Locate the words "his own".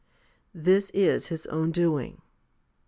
1.27-1.69